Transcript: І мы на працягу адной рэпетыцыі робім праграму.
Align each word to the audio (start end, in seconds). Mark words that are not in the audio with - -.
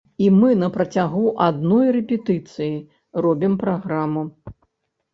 І 0.27 0.29
мы 0.37 0.49
на 0.61 0.69
працягу 0.77 1.25
адной 1.49 1.93
рэпетыцыі 1.99 2.75
робім 3.27 3.63
праграму. 3.63 4.29